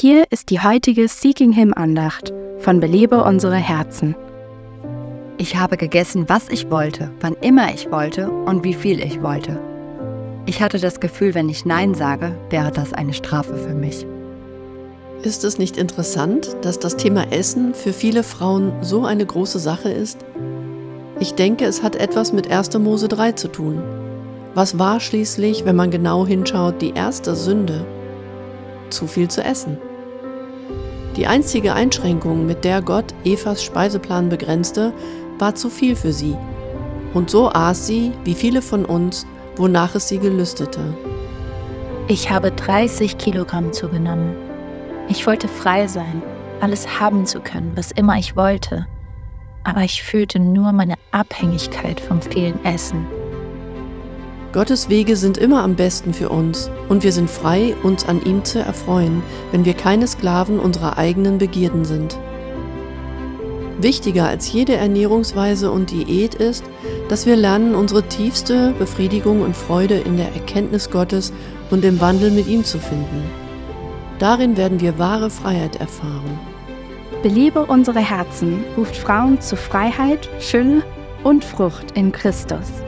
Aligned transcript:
Hier 0.00 0.26
ist 0.30 0.50
die 0.50 0.60
heutige 0.60 1.08
Seeking 1.08 1.50
Him 1.50 1.74
Andacht 1.74 2.32
von 2.60 2.78
Belebe 2.78 3.24
unsere 3.24 3.56
Herzen. 3.56 4.14
Ich 5.38 5.56
habe 5.56 5.76
gegessen, 5.76 6.28
was 6.28 6.48
ich 6.50 6.70
wollte, 6.70 7.10
wann 7.20 7.34
immer 7.40 7.74
ich 7.74 7.90
wollte 7.90 8.30
und 8.30 8.62
wie 8.62 8.74
viel 8.74 9.02
ich 9.02 9.20
wollte. 9.24 9.58
Ich 10.46 10.62
hatte 10.62 10.78
das 10.78 11.00
Gefühl, 11.00 11.34
wenn 11.34 11.48
ich 11.48 11.64
Nein 11.64 11.94
sage, 11.94 12.32
wäre 12.48 12.70
das 12.70 12.92
eine 12.92 13.12
Strafe 13.12 13.56
für 13.56 13.74
mich. 13.74 14.06
Ist 15.24 15.42
es 15.42 15.58
nicht 15.58 15.76
interessant, 15.76 16.56
dass 16.62 16.78
das 16.78 16.96
Thema 16.96 17.32
Essen 17.32 17.74
für 17.74 17.92
viele 17.92 18.22
Frauen 18.22 18.72
so 18.82 19.04
eine 19.04 19.26
große 19.26 19.58
Sache 19.58 19.88
ist? 19.90 20.24
Ich 21.18 21.34
denke, 21.34 21.64
es 21.64 21.82
hat 21.82 21.96
etwas 21.96 22.32
mit 22.32 22.48
1. 22.48 22.78
Mose 22.78 23.08
3 23.08 23.32
zu 23.32 23.48
tun. 23.48 23.82
Was 24.54 24.78
war 24.78 25.00
schließlich, 25.00 25.64
wenn 25.64 25.74
man 25.74 25.90
genau 25.90 26.24
hinschaut, 26.24 26.80
die 26.82 26.92
erste 26.94 27.34
Sünde? 27.34 27.84
Zu 28.90 29.06
viel 29.06 29.28
zu 29.28 29.42
essen. 29.42 29.78
Die 31.16 31.26
einzige 31.26 31.74
Einschränkung, 31.74 32.46
mit 32.46 32.64
der 32.64 32.80
Gott 32.80 33.12
Evas 33.24 33.62
Speiseplan 33.62 34.28
begrenzte, 34.28 34.92
war 35.38 35.54
zu 35.54 35.68
viel 35.68 35.96
für 35.96 36.12
sie. 36.12 36.36
Und 37.14 37.30
so 37.30 37.50
aß 37.50 37.86
sie, 37.86 38.12
wie 38.24 38.34
viele 38.34 38.62
von 38.62 38.84
uns, 38.84 39.26
wonach 39.56 39.94
es 39.94 40.08
sie 40.08 40.18
gelüstete. 40.18 40.94
Ich 42.06 42.30
habe 42.30 42.52
30 42.52 43.18
Kilogramm 43.18 43.72
zugenommen. 43.72 44.34
Ich 45.08 45.26
wollte 45.26 45.48
frei 45.48 45.86
sein, 45.86 46.22
alles 46.60 47.00
haben 47.00 47.26
zu 47.26 47.40
können, 47.40 47.72
was 47.74 47.90
immer 47.90 48.16
ich 48.16 48.36
wollte. 48.36 48.86
Aber 49.64 49.82
ich 49.82 50.02
fühlte 50.02 50.38
nur 50.38 50.72
meine 50.72 50.94
Abhängigkeit 51.10 52.00
vom 52.00 52.22
vielen 52.22 52.64
Essen. 52.64 53.06
Gottes 54.52 54.88
Wege 54.88 55.16
sind 55.16 55.36
immer 55.36 55.62
am 55.62 55.74
besten 55.74 56.14
für 56.14 56.30
uns 56.30 56.70
und 56.88 57.04
wir 57.04 57.12
sind 57.12 57.28
frei, 57.28 57.76
uns 57.82 58.08
an 58.08 58.24
ihm 58.24 58.44
zu 58.44 58.60
erfreuen, 58.60 59.22
wenn 59.52 59.66
wir 59.66 59.74
keine 59.74 60.06
Sklaven 60.06 60.58
unserer 60.58 60.96
eigenen 60.96 61.36
Begierden 61.36 61.84
sind. 61.84 62.18
Wichtiger 63.78 64.26
als 64.26 64.50
jede 64.50 64.74
Ernährungsweise 64.74 65.70
und 65.70 65.90
Diät 65.90 66.34
ist, 66.34 66.64
dass 67.10 67.26
wir 67.26 67.36
lernen, 67.36 67.74
unsere 67.74 68.02
tiefste 68.02 68.72
Befriedigung 68.78 69.42
und 69.42 69.54
Freude 69.54 69.96
in 69.96 70.16
der 70.16 70.32
Erkenntnis 70.34 70.90
Gottes 70.90 71.32
und 71.70 71.84
im 71.84 72.00
Wandel 72.00 72.30
mit 72.30 72.48
ihm 72.48 72.64
zu 72.64 72.78
finden. 72.78 73.22
Darin 74.18 74.56
werden 74.56 74.80
wir 74.80 74.98
wahre 74.98 75.28
Freiheit 75.28 75.76
erfahren. 75.76 76.40
Belebe 77.22 77.66
unsere 77.66 78.00
Herzen 78.00 78.64
ruft 78.76 78.96
Frauen 78.96 79.40
zu 79.40 79.56
Freiheit, 79.56 80.28
Fülle 80.38 80.82
und 81.22 81.44
Frucht 81.44 81.92
in 81.92 82.12
Christus. 82.12 82.87